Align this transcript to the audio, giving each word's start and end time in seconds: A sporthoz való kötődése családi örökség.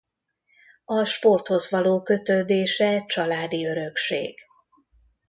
A 0.85 1.03
sporthoz 1.05 1.71
való 1.71 2.01
kötődése 2.01 3.05
családi 3.05 3.65
örökség. 3.65 4.39